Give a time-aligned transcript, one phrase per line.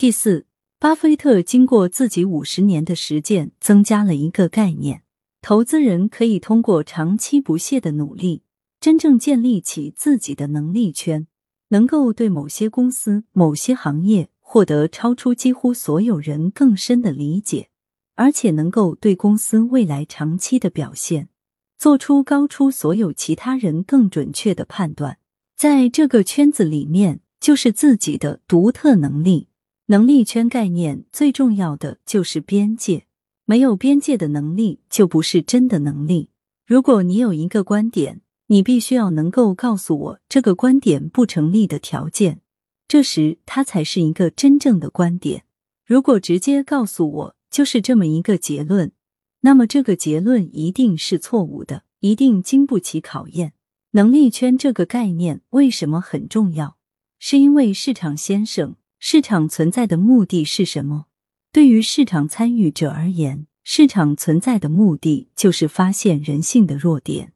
[0.00, 0.46] 第四，
[0.78, 5.02] 巴菲特经过自己五十年的实践，增加了一个概念：
[5.42, 8.42] 投资人可以通过长期不懈的努力，
[8.80, 11.26] 真正建立起自己的能力圈，
[11.68, 17.68] 能够对某些公司、某些行业获得超出几乎所有人更深的理解，
[18.14, 21.28] 而且能够对公司未来长期的表现
[21.76, 25.18] 做出高出所有其他人更准确的判断。
[25.58, 29.48] 在这个圈子里面，就是自己的独特能力。
[29.90, 33.06] 能力圈概念最重要的就是边界，
[33.44, 36.30] 没有边界的能力就不是真的能力。
[36.64, 42.40] 如果你有一个观点，你必须要能够告诉我这个观点不成立的条件，
[42.86, 45.42] 这时它才是一个真正的观点。
[45.84, 48.92] 如果直接告诉我就是这么一个结论，
[49.40, 53.54] 那么这个结论一定是错误的，一定经不起考验。
[53.90, 56.76] 能力圈这个概念为什么很重要？
[57.18, 58.76] 是因为市场先生。
[59.02, 61.06] 市场存在的目的是什么？
[61.50, 67.32] 对于市场参与者而言，市场存在的目的就是发现人性的弱点。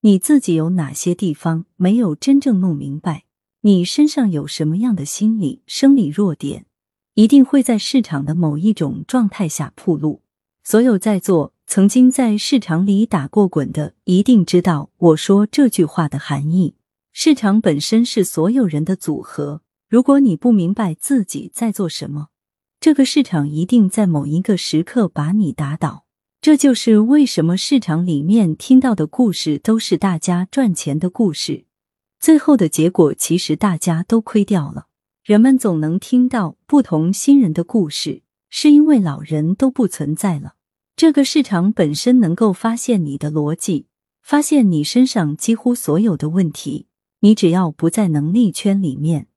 [0.00, 3.24] 你自己有哪些地方没有真正弄明白？
[3.60, 6.64] 你身上有什么样的心理、生理弱点，
[7.12, 10.22] 一定会在市场的某一种状态下暴露。
[10.62, 16.76] 所有在座曾经在市场里打过滚的，一定知道我说这句话的含义。
[17.12, 19.60] 市场本身是所有人的组合。
[19.94, 22.26] 如果你不明白自己在做什么，
[22.80, 26.04] 这个市场一定在某一个时刻把你打倒。
[26.40, 31.66] 这就是为什么市场里面听到的故事都是大家赚钱的故事，
[32.18, 34.86] 最后的结果其实大家都亏掉了。
[35.22, 40.54] 人们总能听到不同新人的故事，是因为老人都不存在了。
[40.96, 43.86] 这个市场本身能够发现你的逻辑，
[44.20, 46.88] 发现你身上几乎所有的问题。
[47.20, 49.28] 你只要不在能力圈里面。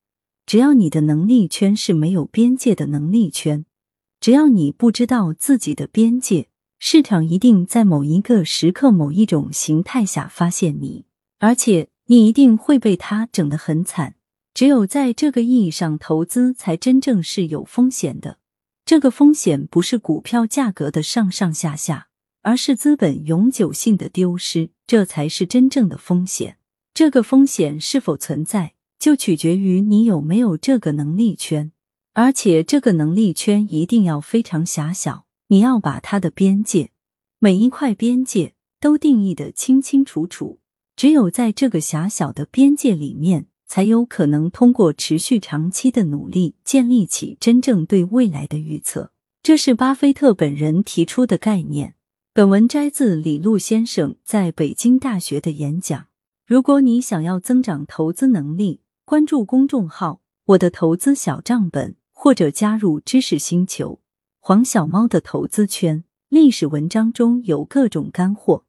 [0.47, 3.65] 只要你的能力圈是没有边界的能力圈，
[4.21, 6.47] 只要你不知道自己的边界，
[6.79, 11.03] 市场一定在某一个时刻、某一种形态下发现你，
[11.39, 14.15] 而且你一定会被它整得很惨。
[14.53, 18.39] 只有在这个意义上，投资才真正是有风险的。
[18.85, 22.07] 这个风险不是股票价格的上上下下，
[22.41, 26.57] 而是资本永久性的丢失，这才是真正的风险。
[26.93, 28.75] 这个风险是否存在？
[28.99, 31.71] 就取决于你有没有这个能力圈，
[32.13, 35.25] 而且这个能力圈一定要非常狭小。
[35.49, 36.91] 你要把它的边界，
[37.39, 40.59] 每一块边界都定义的清清楚楚。
[40.95, 49.11] 只有在这个狭小的边界里面，才有可能通过持续长期的努力，建立起真正对未来的预测。
[49.43, 51.93] 这是巴菲特本人提出的概念。
[52.33, 56.07] 本文摘自李路先生在北京大学的演讲。
[56.45, 64.01] 如果你想要增长投资能力，关注公众号“我的投资小账本”，或者加入知识星球
[64.37, 66.03] 黄小猫的投资圈。
[66.27, 68.65] 历史文章中有各种干货，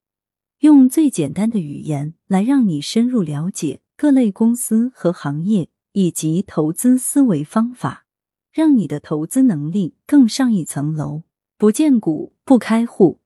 [0.61, 8.07] 用最简单的语言来让你深入了解各类公司和行业以及投资思维方法，
[8.53, 11.25] 让你的投资能力更上一层楼。
[11.57, 13.19] 不见股不开户。